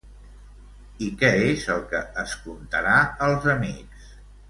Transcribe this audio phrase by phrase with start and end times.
[1.07, 4.13] I què és el que es contarà als amics?